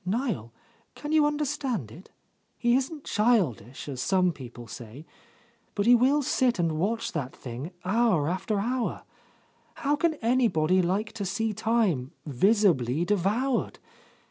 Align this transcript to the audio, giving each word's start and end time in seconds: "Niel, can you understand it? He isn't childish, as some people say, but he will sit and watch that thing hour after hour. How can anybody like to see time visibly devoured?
"Niel, 0.03 0.51
can 0.95 1.11
you 1.11 1.27
understand 1.27 1.91
it? 1.91 2.09
He 2.57 2.75
isn't 2.75 3.03
childish, 3.03 3.87
as 3.87 4.01
some 4.01 4.31
people 4.31 4.65
say, 4.65 5.05
but 5.75 5.85
he 5.85 5.93
will 5.93 6.23
sit 6.23 6.57
and 6.57 6.71
watch 6.79 7.11
that 7.11 7.35
thing 7.35 7.69
hour 7.85 8.27
after 8.27 8.59
hour. 8.59 9.03
How 9.75 9.95
can 9.95 10.15
anybody 10.15 10.81
like 10.81 11.11
to 11.11 11.23
see 11.23 11.53
time 11.53 12.13
visibly 12.25 13.05
devoured? 13.05 13.77